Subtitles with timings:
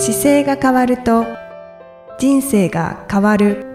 [0.00, 1.26] 姿勢が変わると
[2.20, 3.66] 人生が変わる。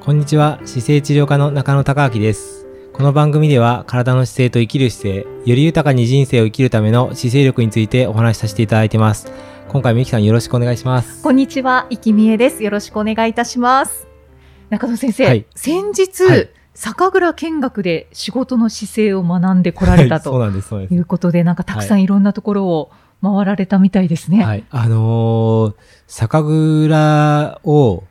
[0.00, 0.60] こんにちは。
[0.64, 2.66] 姿勢治療科の中野孝明です。
[2.94, 9.30] この番組では体の姿勢と生きる姿勢より豊かに人生を生きるための姿勢力についてお話しさせていただいてます。
[9.68, 11.22] 今回もゆきさんよろしくお願いします。
[11.22, 12.64] こんにちは、いきみえです。
[12.64, 14.08] よろしくお願いいたします。
[14.70, 15.44] 中野先生、はい。
[15.54, 20.48] 先日、はい酒蔵見学で仕事の姿勢を学んでこられたと
[20.90, 24.44] いうことで、なんかたくさんいろんなところを回られたみたいですすね。
[24.44, 25.74] はいあのー
[26.06, 26.38] 酒
[26.86, 28.04] 蔵を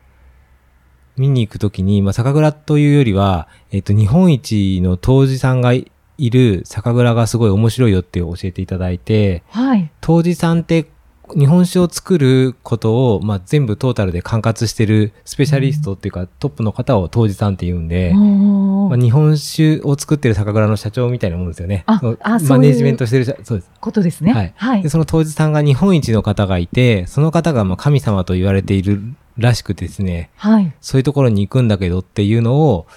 [1.15, 9.89] 見に行くときに、まあ、酒蔵というよりは、えっと、日本一の杜氏さんがいる酒蔵がすごい面白いよって教えていただいて、はい。
[10.01, 10.87] 杜氏さんって
[11.35, 21.83] 日本酒を作ることを、まあ、全部トータルで管轄してるスペシャリストっていうか、トップの方を杜氏さんって言うんで、まあ、日本酒を作ってる酒蔵の社長みたいなもんですよね。
[21.85, 23.71] ああマネジメントしてる社、そうです。
[23.79, 24.33] ことですね。
[24.33, 24.89] はいはいで、。
[24.89, 29.01] その杜氏さんが日本一の方がいて、その方がまあ神様と言われている
[29.37, 30.73] らしくてですね、はい。
[30.81, 32.87] そういうところに行くんだけどっていうのを、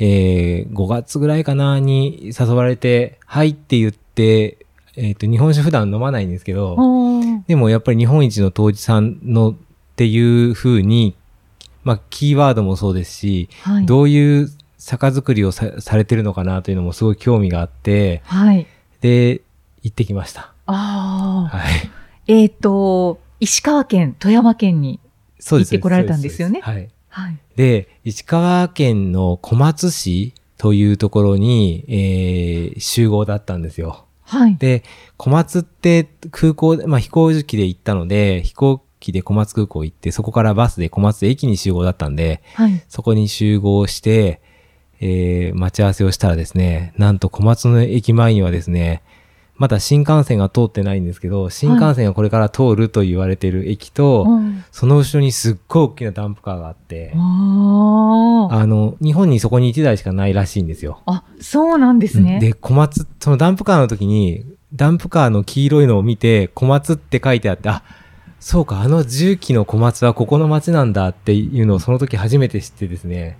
[0.00, 4.66] えー、5月ぐらいかなに誘われて、はいって言って、
[5.00, 6.76] えっ、と、日本酒普段飲まないんですけど、
[7.46, 9.54] でもやっぱり日本一の杜氏さんのっ
[9.94, 11.14] ていう風に、
[11.84, 13.86] まあ、キーワードもそうですし、はい。
[13.86, 18.66] どういう酒造りをさされてるのかなというのもすごい興味があって、はい。
[19.00, 19.40] で、
[19.82, 20.52] 行ってきました。
[20.66, 21.56] ああ。
[21.56, 21.90] はい。
[22.26, 24.98] えっ、と、石川県、富山県に。
[25.40, 26.60] 行ってこられたんですよね？
[26.60, 26.88] はい。
[27.08, 27.38] はい。
[27.54, 34.04] で、石川県の小松市というところに、えー集合だったんですよ。
[34.28, 34.56] はい。
[34.56, 34.84] で、
[35.16, 42.82] 小松って空港で、まあ飛行機で行ったので、飛行機で小松空港行って、そこからバスで小松駅に集合だったんで、はい。
[42.88, 44.42] そこに集合して、
[45.00, 49.02] えー待ち合わせをしたらですね、なんと小松の駅前にはですね、
[49.58, 61.02] まだ新幹線が通ってないんですけど、新幹線がこれから通ると言われている駅と、うんその後ろにすっごい大きなダンプカーがあって、あの、日本にそこに1台しかないらしいんですよ。
[61.06, 62.38] あ、そうなんですね。
[62.38, 67.82] で、小松、そのダンプカーの時に、ダンプカーの黄色いのを見て、小松って書いてあって、あ、
[68.38, 73.38] そうか、あの重機の小松はここの町なんだっていうのをその時初めて知ってですね。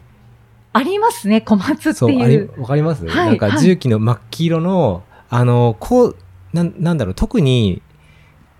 [0.72, 2.60] ありますね、小松ってそう、あれ、いう。
[2.60, 6.16] わかります、はいなんか重機の真っ黄色の、あの、こう、
[6.52, 7.82] なん、なんだろう、特に、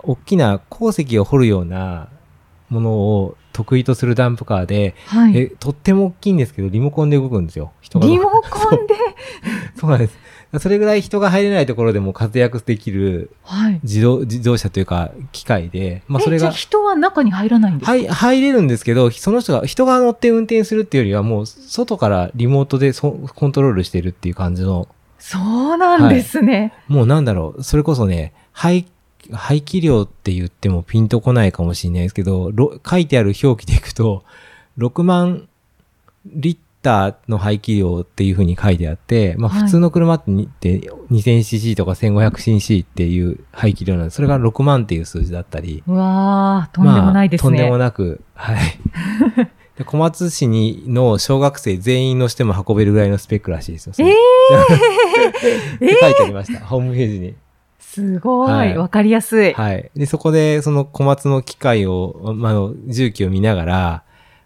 [0.01, 2.09] 大きな鉱石を掘るような
[2.69, 5.37] ものを得意とするダンプカーで、はい。
[5.37, 7.73] え、とっても大きいんですけど、リモコンで動くんですよ。
[7.81, 8.39] 人がリモコ
[8.75, 8.95] ンで？
[9.81, 10.17] そうなんです。
[10.61, 13.81] それぐらい人が入れないところでも活躍できるはい。
[13.83, 17.91] 自動、自動車というか機械で、まあそれえじゃあが、人は中に入らないんですか？
[17.93, 26.73] はい、入れるんですけど、その人が、人が乗って運転するっていうよりはもう外からリモートでそコントロールしてるっていう感じの、そうなんですね。
[26.89, 28.87] もうなんだろう、それこそね、排、
[29.33, 34.25] 排気量って言ってもピンとこないかもしれないですけど、ろ書いてある表記でいくと、
[34.79, 35.49] 6万
[36.27, 40.81] リッターの排気量っていう風に書いてあって、まあはい普通の車ってにって
[41.11, 47.79] 2000cc とか 1500cc っていう排気量なんで、それが6万っていう数字だったり、うわー、とんでもないですまあ、とんでもね。
[47.79, 48.59] なく、はい。
[49.79, 53.95] で小松市にの小学生全員のしても運べるぐらいのスペックらしいですよ。
[53.99, 57.35] えーって 書いてありました、ホームページに。
[57.79, 58.77] すごはいい。
[58.77, 59.53] わかりやすい。
[59.55, 59.91] はい。
[59.95, 64.03] で、そこで、その小松の機械を、まああの、重機を見ながら、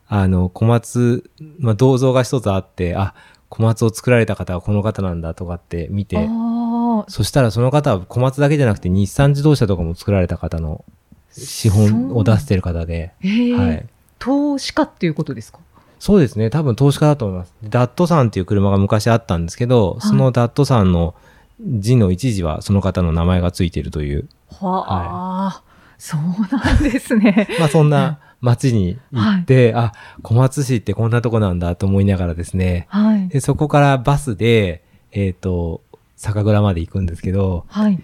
[0.07, 3.15] あの、小松、まあ、銅像が一つあって、あ、
[3.49, 10.85] 小松を作られた方はこの方なんだとかって見て、あそしたらその方は小松だけじゃなくて日産自動車とかも作られた方の
[11.33, 13.29] 資本を出してる方で、ー。
[13.29, 13.87] えーはい。
[14.23, 15.59] 投資家っていうことですか？
[15.99, 16.49] そうですね。
[16.51, 17.55] 多分投資家だと思います。
[17.65, 21.15] ダットさんっていう車が昔あったんですけど、そのダットさんの
[21.61, 25.63] 字の一時はその方の名前がついているという、はあ、
[25.99, 26.21] そう
[26.57, 27.49] なんですね。
[27.59, 32.87] まあそんな街に行って、あ、小松市ってこんなとこなんだと思いながらですね。
[32.91, 33.29] はい。
[33.29, 34.83] で、そこからバスで、
[35.13, 35.83] えっ、と、
[36.17, 38.01] 酒蔵まで行くんですけど、はい。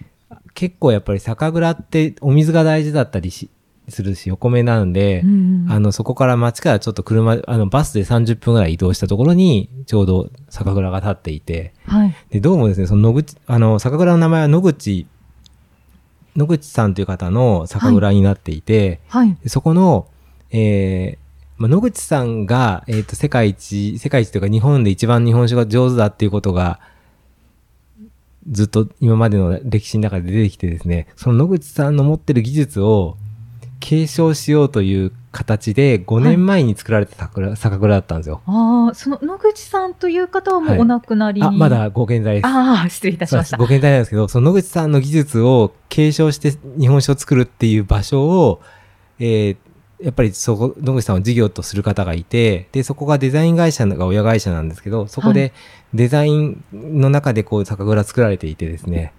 [0.54, 3.48] 結構やっぱり酒蔵ってお水が大事だったりし
[3.88, 12.14] するし、お米なんで、うんあの、そこから町からちょっと車、あの、バスで30分ぐらい移動したところに、ちょうど酒蔵が建っていて、はい。
[12.30, 15.06] で、どうもですね、その野口、あの、酒蔵の名前は野口、
[16.36, 19.36] 野口さんという方の酒蔵になっていて、はい。
[19.42, 20.06] でそこの、
[20.50, 26.78] えーまあ、野口さんが、えっ、と、世界一、世界一というか日本で一番日本酒が上手だっていうことが、
[28.50, 33.16] ずっと今までの歴史の中で出てきてですね、その野口さんの持ってる技術を
[33.80, 38.40] 継承しようという形で5年前に作られた酒蔵,、酒蔵だったんですよ。
[38.46, 41.46] ああ、その野口さんという方はもうお亡くなりに？
[41.46, 42.46] あ、まだご健在です。
[42.46, 43.56] ああ、失礼いたしました。
[43.56, 48.60] ご健在なんですけど、その野口さんの技術を継承して日本酒を作るっていう場所を、
[49.18, 49.56] えー
[50.00, 55.52] やっぱりそこ、野口さんは事業とする方がいて、で、そこがデザイン会社が親会社なんですけど、そこで
[55.92, 59.12] デザインの中でこう酒蔵作られていてですね、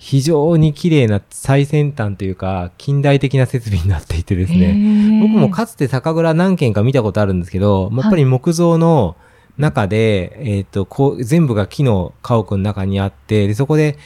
[0.00, 9.14] 非常に綺麗な最先端というか、近代的な設備になっていてですね、僕もかつて酒蔵何軒か見たことあるんですけど、やっぱり木造の
[9.58, 13.98] 中で、えっ、と、こう、全部が木の家屋の中にあって、で、そこで、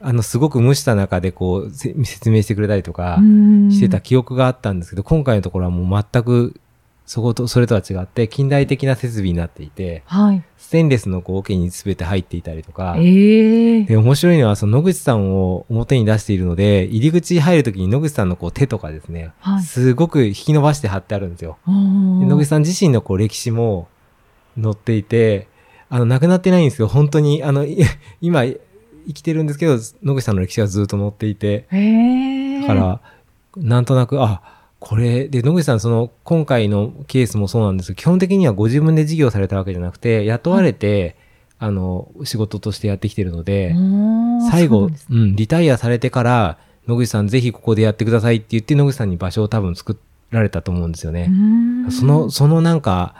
[0.00, 3.18] あの、すごく蒸した中でこう、せ説明してくれたりとか
[3.70, 6.60] してた記憶があったんですけど、今回のところはもう全く、
[7.10, 10.44] そこと、それとは違って、近代的な設備になっていて、はい。
[10.56, 21.58] ステンレスのこう桶に全て入っていたりとか、ええで、面白いのは、その野口さんを表に出しているので、入り口入るときに野口さんのこう手とかですね、はいすごく引き伸ばして貼ってあるんですよ。
[21.66, 23.88] 野口さん自身のこう歴史も
[24.54, 25.48] 載っていて、
[25.88, 27.76] あの、亡くなってないんですけど、本当に、あの、い
[28.22, 28.60] 今、生
[29.14, 33.00] きてるんですけど、野口さんの歴史がずっと載っていて、へえだから、
[33.56, 41.16] なんとなく、あ、これ、で、野口さん、その、今回のケースもそうなんですけど、基本的にはご自分で事業されたわけじゃなくて、雇われて、
[41.58, 43.74] あの、仕事としてやってきてるので、
[44.50, 49.98] 最後、うそうなんリタイアされてから、野口さんぜひここでやってくださいって言って、野口さんに場所を多分作
[50.30, 51.30] られたと思うんですよね。
[51.90, 53.14] その、そのなんか、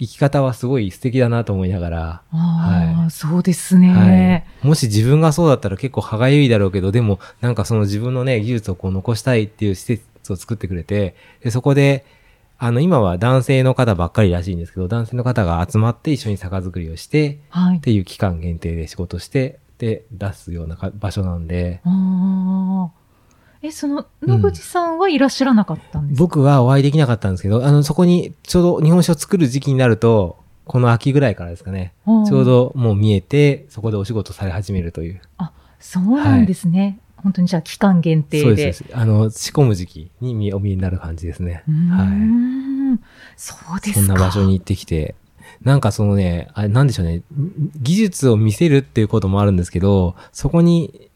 [0.00, 3.92] 生き方はすごい素敵だなと思いながら、ああ、はそうですね。
[3.92, 4.66] はい。
[4.66, 12.04] もし自分がそうだったら結構歯がゆいだろうけど、でもなんかその自分のね、技術をこう残したいっていう施設を作ってくれて、で、そこで、
[12.58, 17.80] あの、今は男性の方ばっかりらしいんですけど、男性の方が集まって一緒に酒造りをして、はいっ。
[17.80, 22.98] ていう期間限定で仕事して、で、出すようなか場所なんで、ああ。
[23.62, 32.44] え、その、野口さんはいらっしゃらなかったんですか、僕はお会いできなかったんですけど、あの、そこにちょうど日本酒を作る時期になると、この秋ぐらいからですかね、ちょう。
[32.44, 35.20] どもう見えて、そこでお仕事され始めるという。
[35.80, 36.98] そうなんですね。
[37.22, 38.42] 本当にじゃあ期間限定で。
[38.42, 38.84] そうです。
[38.92, 41.64] あの、仕込む時期に見お見えになる感じですね。
[41.66, 43.00] はん。
[43.36, 43.92] そうでい。
[43.92, 44.06] すか。
[44.06, 45.14] そんな場所に行ってきて、
[45.62, 47.22] なんかそのね、あれなんでしょうね、
[47.80, 51.10] 技術を見せるっていうこともあるんですけど、そこに、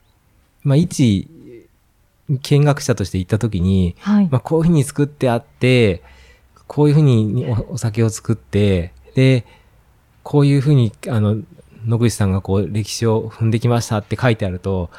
[0.62, 1.28] まあ、一、
[2.42, 4.28] 見学者として行った時に、はい。
[4.30, 6.02] まあ、こういうふうに作ってあって、
[6.66, 9.44] こういうふうにおお酒を作って、で、
[10.22, 11.36] こういうふうに、あの、
[11.86, 14.90] 野口さんがこう歴史を踏んできましたって書いてあると、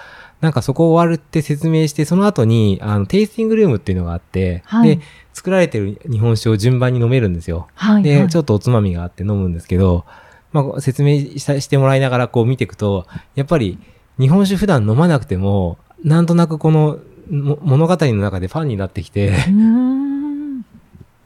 [0.44, 5.02] なんかそこを終わるって説明して、その後に、あの、テイスティングルームっていうのがあって、はいで、
[5.32, 7.70] 作られてる日本酒を順番に飲めるんですよ。
[7.76, 8.04] はい。
[8.04, 10.04] で、はいちょっとおつまみがあって飲むんですけど、
[10.52, 13.80] まあ、説明したしてもらいながらこう見ていくと、やっぱり
[14.20, 17.00] 日本酒普段飲まなくても、なんとなくこの
[17.32, 19.32] も物語の中でファンになってきて。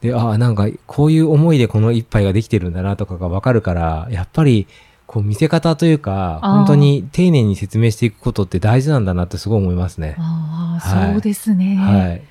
[0.00, 4.68] で、ああ、なんかこういう思いでこの一杯ができてるんだなとかがわかるから、やっぱり
[5.08, 10.14] こう見せ方というか、本当に丁寧に説明していくことって大事なんだなってすごい思いますね。
[10.18, 11.76] ああ、はいそうですね。
[11.76, 12.22] はい。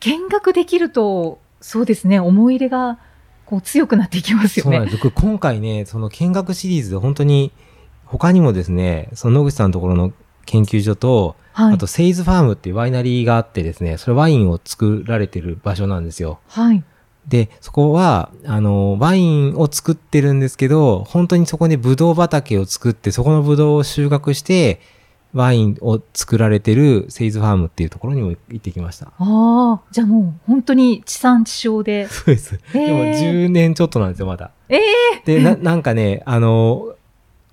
[0.00, 2.98] 見学できると、そうですね、思い入れが
[3.46, 4.70] こう強くなっていきますよね。
[4.70, 5.02] そうなんです。
[5.02, 7.52] 僕今回ね、その見学シリーズで本当に
[8.04, 10.12] 他にもですね、その野口さんのところの
[10.44, 11.74] 研究所と、はい。
[11.74, 16.38] あと、セイズファームっていうワイナリーがあってですね、それワインを作られてる場所なんですよ。
[16.48, 16.84] はい。
[17.28, 24.80] で、そこは、あの、ワインを作ってるんですけど、本当にそこでブドウ畑を作って、そこのブドウを収穫して、
[25.32, 29.06] ワインを作られてるセイズファームっていうところにも行ってきました。
[29.06, 32.08] ああ、じゃあもう本当に地産地消で。
[32.08, 32.58] そうです。
[32.72, 34.52] でも10年ちょっとなんですよ、まだ。
[34.68, 34.80] ええ
[35.26, 36.94] で、な、なんかね、あの、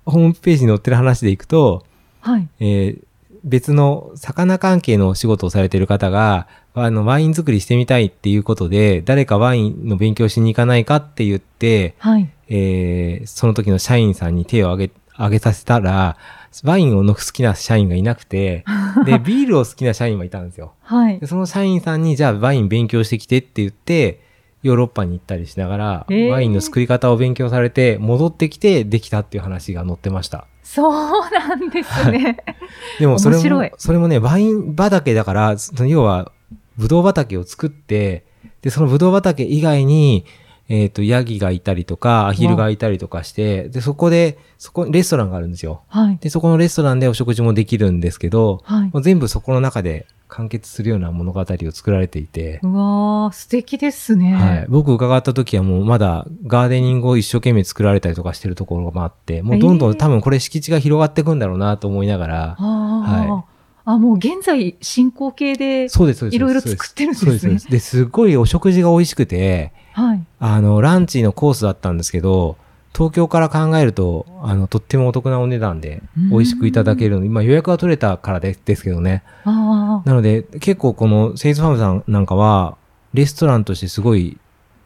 [0.06, 1.84] ホームページに載ってる話でいくと、
[2.20, 2.48] はい。
[2.60, 3.04] えー
[3.44, 12.30] 別の魚関係のお仕事をされている方が、あの、ワイン作りしてみたいっていうことで、誰かワインの勉強しに行かないかって言って、はい。
[12.48, 16.16] えーその時の社員さんに手を挙げ、挙げさせたら、
[16.62, 18.64] ワインをの好きな社員がいなくて、
[19.04, 20.72] で、 ビールを好きな社員はいたんですよ。
[20.82, 21.26] はいで、。
[21.26, 24.20] その社員さんに、じゃあワイン勉強してきてって言って、
[24.64, 30.46] ヨーロッパに行ったりしながら、えーワインの作り方を勉強されて、戻ってきてできたっていう話が載ってました。
[30.62, 32.38] そうなんですね。
[32.98, 36.32] でもそれも、それもね、ワイン畑だから、その要は、
[36.78, 38.24] ブドウ畑を作って、
[38.62, 40.24] で、そのブドウ畑以外に、
[40.70, 45.82] えっ、と、ヤギがいたりとか、アヒルがいたりとかして、で、そこで、そこ、レストランがあるんですよ。
[45.88, 46.16] はい。
[46.16, 48.90] で、そこのレストランでお食事もできるんですけど、はい。
[48.90, 54.34] もう全部そこの中で完結するような物語を作られていて、うわー、素敵ですね。
[54.34, 54.66] はい。
[54.68, 63.44] 僕伺った時はもうまだガーデニングを一生懸命作られたりとかしてるところもあって、もうどんどえーん多分これ敷地が広がっていくんだろうなと思いながら、ああ、は
[63.84, 66.36] あ、もう現在進行形で、そうです、そうです。
[66.36, 67.70] いろいろ作ってるんですねそうです。
[67.70, 70.24] で、すごいお食事が美味しくて、はい。
[70.40, 72.56] あの、ランチのコースだったんですけど、
[72.96, 77.24] 東京から考えると、あの、とってもお得なお値段でうん美味しくいただけるの。
[77.24, 79.24] 今予約が取れたからでですけどね。
[79.44, 82.76] なので、結構このセイズファームさんなんかは、
[83.12, 84.38] レストランとしてすごい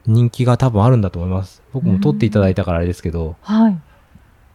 [0.07, 1.63] 人気が多分あるんだと思います。
[1.73, 3.79] 僕も取っていただいたからあれですけど、はい。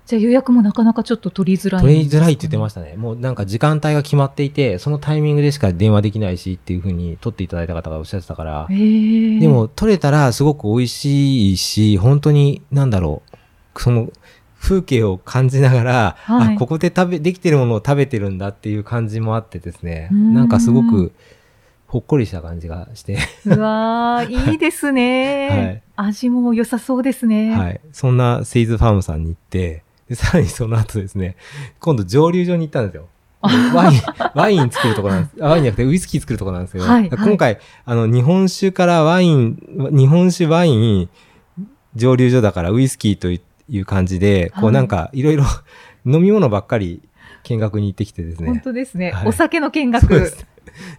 [0.06, 1.82] じゃあ予約もなかなかちょっと取りづらい。
[1.82, 2.96] 取りづらいって言ってましたね。
[2.98, 8.68] もうなんか時間帯が決まっていて、そのタイミングでしか電話できないしっていう風に取っていただいた方がおっしゃってたから。
[8.70, 13.38] でも取れたらすごく美味しいし、本当になんだろう、
[13.78, 14.12] その
[14.60, 21.12] 風景を感じながら、はいあ、ここで食べ、できてるものを食べてるんだっていう感じもあってですね、なんかすごく
[21.88, 25.84] ほっこりした感じがして、うわー、 いいですね。
[25.96, 27.56] 味も良さそうですね。
[27.56, 27.82] はい。
[27.92, 31.36] そんなセイズファームさんに行って、でさらにその後ですね、
[31.80, 33.08] 今度蒸留所に行ったんですよ。
[33.42, 34.02] ワイン、
[34.34, 35.36] ワイン作るとこなんです。
[35.42, 39.58] あワインじゃなくてウイスキー作るとこなんですけど、はい今回、あの、日本酒からワイン、
[39.92, 41.10] 日本酒、ワイン、
[41.96, 43.30] 蒸留所だからウイスキーと
[43.70, 45.44] いう感じで、こはいうなんかいろいろ
[46.06, 47.02] 飲み物ばっかり
[47.44, 48.48] 見学に行ってきてですね。
[48.48, 49.12] 本当ですね。
[49.12, 50.08] はいお酒の見学。
[50.08, 50.46] そうです。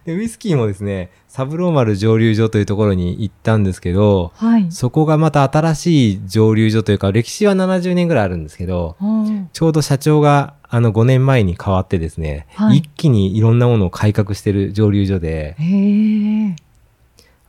[0.05, 4.71] で、ウイスキーもですね、サブローマル蒸留所というところに行ったんですけど、はい。
[4.71, 15.55] そこがまた新しい蒸留所というか、歴史は70年ぐらいあるんですけど、うんちょうど社長があの5年前に変わってですね、はい一気にいろんなものを改革してる蒸留所で。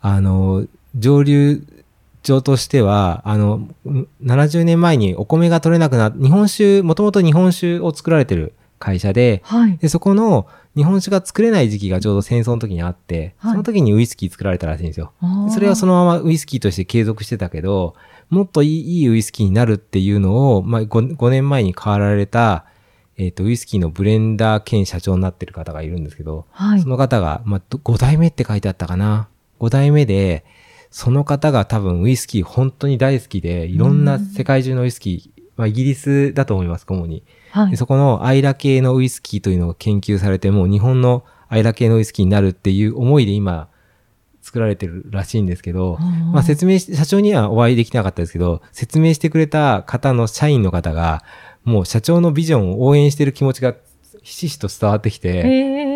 [0.00, 1.62] あの、蒸留
[2.26, 9.78] 所としては、あの、ん70年前にお米が取れなくなっ日本酒、もともと日本酒を作られてる会社で、はい。
[9.78, 15.12] で、そこの日本酒が作れない時期がちょうど戦争の時にあって、はいその時にウイスキー作られたらしいんですよ。
[15.50, 17.95] それはそのままウイスキーとして継続してたけど、
[18.28, 22.66] もっといいいいウイスキーになるっていうのを、まあ、5, 5年前に変わられた、
[23.18, 26.88] えっ、と、ウイスキーのブレンダー兼社長になってる方がいるんですけど、はいそ。
[26.88, 29.28] の方が、まあ、ど5代目って書いてあったかな。
[29.61, 30.45] 5代目で、
[30.96, 37.22] その方が多分ウイスキー本当に大好きで、いろんな世界中のウイスキー、まあ、イギリスだと思います、主に。
[37.50, 37.72] はい。
[37.72, 43.68] でそこのアイラ系のウイスキーというのを研究されて、もう日本のアイラ系のウイスキーになるっていう思いで今、
[44.40, 45.98] 作られてるらしいんですけど、
[46.32, 51.24] まあ説明し、社長にはお会いできなかったですけど、説明してくれた方の社員の方が、
[51.62, 53.74] もう社長のビジョンを応援してる気持ちが
[54.22, 55.95] ひしひしと伝わってきて。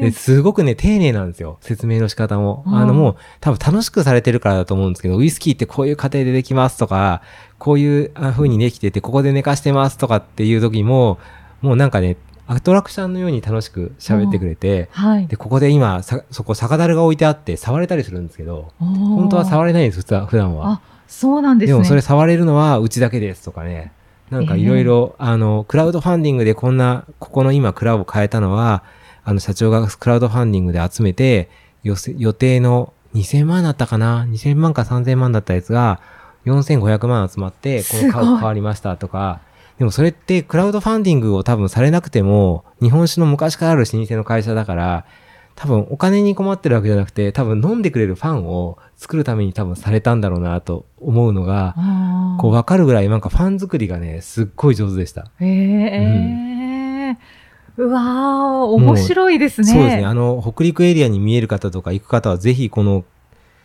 [0.00, 1.58] ですごくね、丁寧なんですよ。
[1.60, 2.64] 説明の仕方も。
[2.66, 7.22] うんあのもう、多分楽しくされてるからだと思うんですけど、ウイスキーってこういう過程でできますとか、
[7.58, 11.18] こういうあ風にできてて、ここで寝かしてますとかっていう時も、
[11.60, 12.16] もうなんかね、
[12.46, 15.26] アトラクションのように楽しく喋ってくれて、はい。
[15.28, 20.72] で、ここで今、さそこ酒樽が置いてあって触れたりするんですけど、本本当は触れないんです、普段普段は。
[20.72, 21.74] あ、そうなんですね。
[21.74, 23.92] でもそれ触れるのはうちだけですとかね。
[24.30, 28.82] なんかいろいろ、あの、クラウドファンディングでこんな、ここの今蔵を変えたのは、
[29.30, 31.48] あの、社長がクラウドファンディングで集めて、
[31.84, 31.94] 予
[32.32, 36.00] 定の2000万だったかな ?2000 万か3000万だったやつが、
[36.46, 39.40] 4500万集まって、この顔変わりましたとか、
[39.78, 45.06] でもそれってクラウドファンディングを多分されなくても、日本酒の昔からある老舗の会社だから、
[45.54, 51.76] 多分お金に困ってるわけじゃなくて、多分飲んでくれるファンを作るために多分されたんだろうなと思うのが、
[52.40, 55.30] こう分かるぐらいなんかファン作りがね、すっごい上手でした。
[55.38, 56.66] へえ。
[56.66, 56.69] う
[57.84, 58.02] わー、
[58.66, 59.72] 面白いですね。
[59.72, 60.04] そうですね。
[60.04, 63.04] あの、北陸エリアに見える方とか行く方はぜひこの、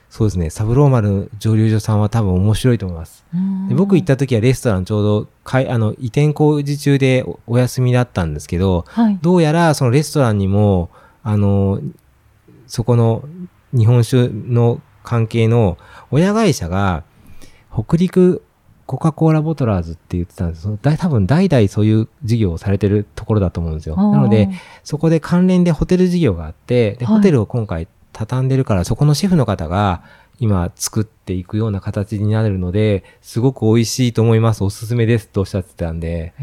[0.10, 3.26] そうですね、サブローマル蒸留所さんは多分面白いと思います。
[3.34, 9.20] うんで僕行った時はレストランちょうどかい、あの、移転工事中でおお休みだったんですけど、はい。
[9.22, 10.90] どうやらそのレストランにも、
[11.24, 11.82] あの、
[12.68, 13.24] そこの
[13.74, 15.78] 日本酒の関係の
[16.12, 17.04] 親会社が、
[17.74, 18.42] 北陸
[18.86, 23.96] コカ・コーラボトラーズって言ってたんですそのだい多分代々そういう事業をされてるところだと思うんですよ。
[23.96, 24.50] なので、
[24.84, 30.04] そこで関連でホテル事業があって、で、はいホテルを今回畳んでるから、そこのシェフの方が
[30.40, 34.64] 今作っていくような形になるので、すごく美味しいと思います。
[34.64, 36.34] おすすめですとおっしゃってたんで。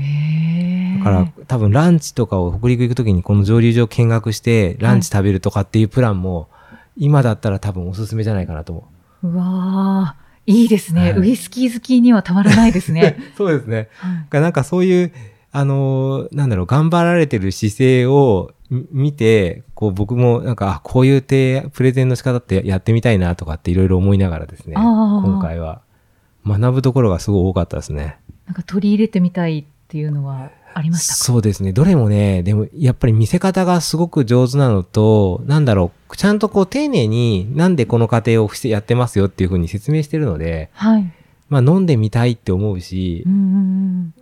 [0.98, 6.48] だから多分ランチとかを北陸行くときにこの蒸留所を見学してランチ食べるとかっていうプランも、
[6.96, 8.88] 今だったら多分おすすめじゃないかなと思
[9.22, 9.28] う。
[9.28, 13.16] うわー、いいですね、はいウイスキー好きにはたまらないですね。
[13.36, 13.88] そうですね。
[13.94, 15.12] はいだからなんかそういう、
[15.52, 25.82] あのーなんだろう、頑張られてる姿勢をみ見て、こう僕もなんか、あこういう提プレゼンの仕方ってやってみたいなとかっていろいろ思いながらですね、今回は
[26.46, 28.16] 学ぶところがすごい多かったですね。
[28.46, 31.18] なんか取り入れてみたいっていうのはありましたか？
[31.18, 31.72] そうですね。
[31.72, 41.12] どれもね、でもやっぱり見せ方がすごく上手なのと、なんだろう、ちゃんとこう丁寧になんでこの過程をしてやってますよっていうふうに説明してるので、はい。
[41.48, 44.14] まあ飲んでみたいって思うしう、ん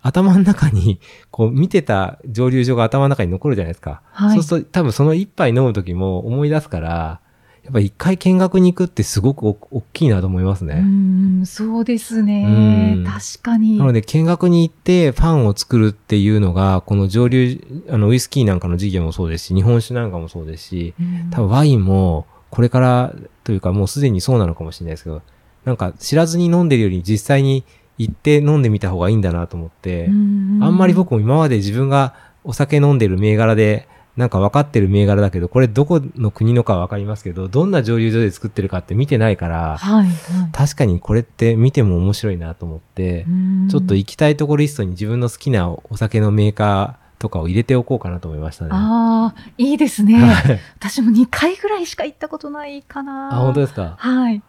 [0.00, 4.02] 頭の中に、こう見てた蒸留所が頭の中に残るじゃないですか。
[4.10, 7.20] はいそうすると多分その一杯飲む時も思い出すから、
[7.68, 10.80] やっぱ一回見学に行くってすごくお大きいなと思いますうね。
[10.80, 13.04] ん、そうですねうん。
[13.04, 13.76] 確かに。
[13.76, 25.20] なので見学に行ってファンを作るっていうのが、この蒸留、あのウイスキーなんかの事業もそうですし、日本酒なんかもそうですし、うん多分ワインもこれからというかもうすでにそうなのかもしれないですけど、
[25.66, 27.64] なんか知らずに飲んでるより実際に
[27.98, 33.86] 行って飲んでみた方がいいんだなと思って、うんあんまり僕も今まで自分がお酒飲んでる銘柄で、
[34.18, 40.08] なんか分かってる銘柄だけど、これどこの国のか分かりますけど、どんな蒸留所で作ってるかって見てないから、はい、はい。
[40.52, 48.70] 確かにこれって見ても面白いなと思って、うんちょっと行きたいところリストに自分の好きなお酒のメーカーとかを入れておこうかなと思いましたね。
[48.72, 50.14] ああ、いいですね。
[50.20, 53.36] はい私も2回ぐらいしか行ったことないかな。
[53.36, 53.94] あ、本当ですか？
[53.98, 54.42] はい。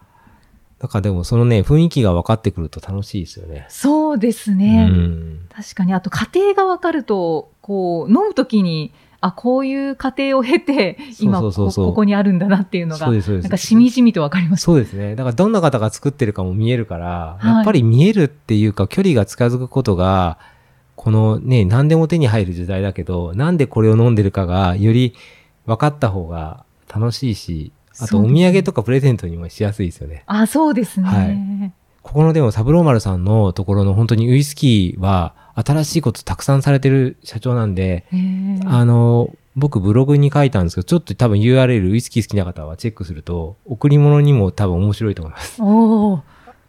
[0.79, 3.65] だからでもそのね、雰囲気が分かってくると楽しいですよね。
[3.69, 4.85] そうですうね。
[4.85, 5.39] ん。
[5.53, 5.93] 確かに。
[5.93, 13.43] あと、家庭がわかると、こう、飲むときに、あ、こういう過程を経て、今こ、ここにあるんだなっていうのが、そうです、そうです。
[13.43, 14.63] なんかしみじみとわかります。
[14.63, 15.15] そうですね。
[15.15, 20.37] だからどんな方が作ってるかも見えるから、はいやっぱり見えるっていうか距離が近づくことが、
[20.95, 25.13] このね、何でも手に入る時代だけど、なんでこれを飲んでるかがより
[25.65, 30.23] 分かった方が楽しいし、あとお土産とかプレゼントにもしやすいですよね。
[30.25, 31.07] あ、そうですね。
[31.07, 31.78] はい
[32.09, 38.07] ここのでもサブローマルさんのところの本当にウイスキーは新しいことたくさんされてる社長なんで、
[38.65, 45.61] あの、僕ブログに書いたんですけど、ちょっと多分 URL ウイスキー好きな方はチェックすると、贈り物にも多分面白いと思います。
[45.61, 46.21] おー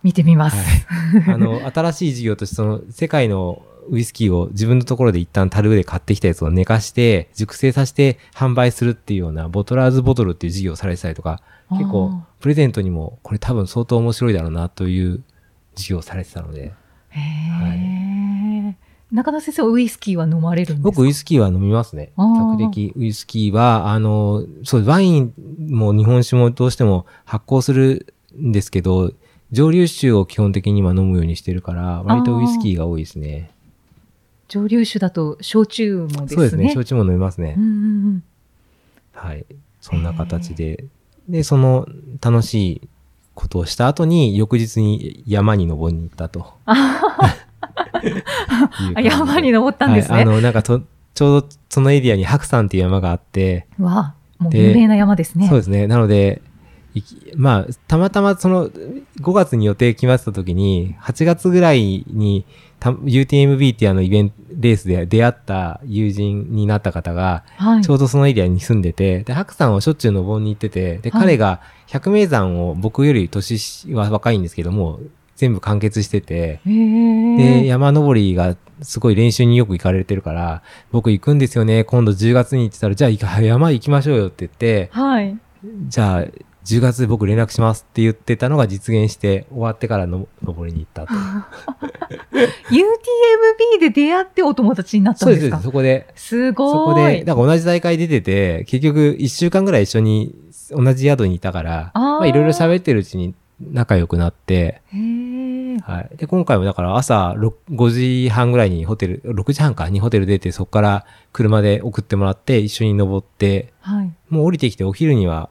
[0.02, 0.56] 見てみます。
[0.58, 1.34] はい。
[1.34, 15.22] あの、新しい事業として、その、世界のウイスキーを自分のところで一旦樽で買ってきたやつを寝かして、熟成させて販売するっていうような、ボトラーズボトルっていう事業をされてたりとか、結構、プレゼントにも、これ多分相当面白いだろうなという
[15.80, 16.72] 事業をされてたので、
[17.10, 18.76] へえ、
[19.10, 20.82] 中田先生はウイスキーは飲まれるんですか？
[20.82, 22.12] 僕ウイスキーは飲みますね。
[22.16, 29.12] 比較的ウイスキーは、あの、そう、ワインも日本酒もどうしても発酵するんですけど、
[29.50, 33.50] 蒸留酒を基本的には飲むようにしてるから、割とウイスキーが多いですね。
[34.46, 36.28] 蒸留酒だと焼酎もですね。
[36.28, 36.72] そうですね。
[36.72, 37.62] 焼酎も飲みますねうん。
[37.62, 37.72] うんう
[38.10, 38.22] ん。
[39.12, 39.44] はい。
[39.80, 40.84] そんな形で。
[41.28, 41.86] で、その
[42.20, 42.88] 楽しい
[43.34, 46.54] ことをした後に、翌日に山に登りに行ったと。
[49.02, 50.14] 山に登ったんですね。
[50.14, 50.22] はい。
[50.24, 50.82] あの、なんかと、
[51.14, 55.48] ちょうどそのエリアに白山っていう山があって、わあ、もうで有名な山ですね。
[55.48, 55.86] そうですね。
[55.86, 56.42] なので、
[57.36, 67.82] まあ、たまたまその、5月に予定決まってた時に、8月ぐらいに、た UTMB っていうあのイベント、レースで出会った友人になった方が、はい。
[67.82, 75.00] ちょうどそのエリアに住んでて、で、白山をしょっちゅう登りに行ってて、で、はい彼が百名山を僕より年は若いんですけども、
[75.36, 77.66] 全部完結してて、へで、え。
[77.66, 80.62] 山登りがすごい練習によく行かれてるから、
[80.92, 85.36] 僕行くんですよね、今度10月に行ってたら、じゃあ山行きましょうよって言って、はい。
[85.88, 86.24] じゃあ、
[86.64, 91.14] 10月僕連絡しますって言ってたのが実現して、終わってからの登りに行ったと。
[92.70, 96.06] UTMB で出会ってお友達になったそうですす、んでかそこで。
[96.14, 96.72] すごい。
[96.72, 100.34] そこで、だから同じ大会出てて、結局1週間ぐらい一緒に
[100.70, 104.80] 同じ宿にいたから、まあいろいろ喋ってるうちに仲良くなって。
[105.82, 106.16] はい。
[106.16, 114.12] で、今回もだから朝6 5時半ぐらいにホテル、6時半かにホテル出て、そこから車で送ってもらって、一緒に登って、はい。
[114.28, 115.50] もう降りてきてお昼には、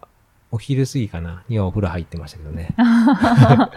[0.51, 1.43] お昼過ぎかな？
[1.47, 2.73] にはお風呂入ってましたけどね。
[2.77, 3.69] は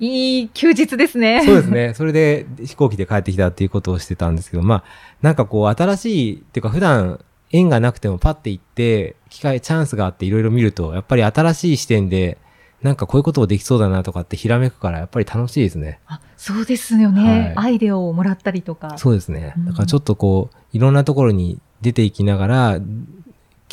[0.00, 0.38] い。
[0.40, 1.42] いい休日ですね。
[1.44, 1.94] そうですね。
[1.94, 4.84] それで飛行機で帰ってきたっていうことをしてたんですけど、まあ、
[5.22, 7.20] なんかこう、新しい、っていうか普段、
[7.52, 12.38] 縁がなくてもパッて行って、機会、チャンスがあっていろいろ見ると、やっぱり新しい視点で、
[12.82, 16.00] なんかこういうことをできそうだなとかってひらめくから、やっぱり楽しいですね。
[16.06, 18.98] あそうですよね、はいアイデアをもらったりとか。
[18.98, 19.64] そうですねうん。
[19.66, 22.80] だからちょっとこう、いろんなところに出ていきながら、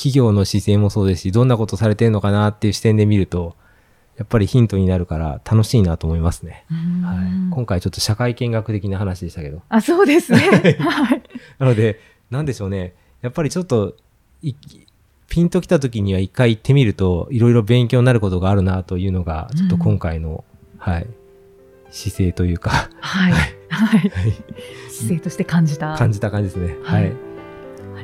[0.02, 3.56] 企業の姿勢もそうですし、どんなことされてるのかなっていう視点で見ると、
[4.18, 6.66] やっぱりヒントになるから楽しいなと思いますね。
[6.72, 7.54] うんはい。
[7.54, 9.62] 今回ちょっと社会見学的な話でしたけど。
[9.70, 10.40] あ、そうですね。
[10.80, 11.22] はい。
[11.60, 12.00] なので、
[12.32, 12.96] なんでしょうね。
[13.22, 13.96] やっぱりちょっと、
[14.42, 14.56] い
[15.30, 20.44] ピンときた時には一回行ってみると、いろいろ勉強になることがあるなというのが、ちょっと今回の、
[20.80, 21.08] はい、
[21.92, 23.34] 姿勢というか、 はい。
[23.70, 24.12] はい。
[24.90, 25.96] 姿勢として感じた。
[25.96, 26.76] 感じた感じですね。
[26.84, 27.12] ははいい。
[27.12, 27.14] あ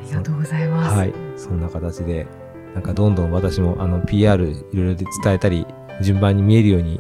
[0.08, 0.96] りがとうございます。
[0.96, 1.14] はい。
[1.36, 2.28] そんな形で、
[2.74, 5.66] なんかどんどん私も、あの、PR いろいろで伝えたり、
[6.02, 7.00] 順番に見えるように、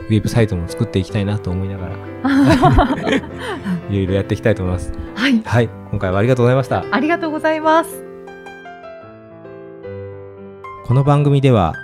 [0.00, 1.96] ウェブサイトも作っていきたいなと思いながら、
[3.90, 4.92] いろいろやっていきたいと思います。
[5.14, 5.42] はい。
[5.44, 5.68] はい。
[5.90, 6.84] 今回はありがとうございました。
[6.90, 8.12] ありがとうございます。
[10.84, 11.74] この番組では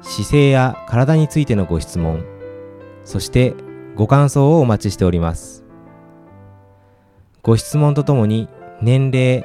[0.00, 2.24] 姿勢や体についてのご質問
[3.04, 3.54] そして
[3.96, 5.64] ご感想をお待ちしております
[7.42, 8.48] ご質問とともに
[8.80, 9.44] 年齢、